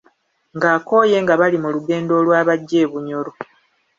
[0.55, 3.31] Ng’akooye nga bali mu lugendo olwabajja e Bunyoro.